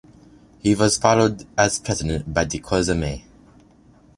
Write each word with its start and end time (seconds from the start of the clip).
He 0.57 0.73
was 0.73 0.97
followed 0.97 1.45
as 1.55 1.77
president 1.77 2.33
by 2.33 2.45
De 2.45 2.57
Coursey 2.57 2.95
May. 2.95 3.23